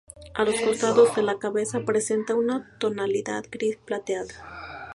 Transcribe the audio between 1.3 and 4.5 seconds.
cabeza presenta una tonalidad gris-plateada.